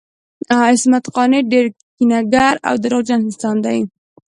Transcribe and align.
عصمت 0.69 1.05
قانع 1.15 1.39
ډیر 1.51 1.65
کینه 1.95 2.19
ګر 2.33 2.55
او 2.67 2.75
درواغجن 2.83 3.19
انسان 3.25 3.55
دی 3.65 3.79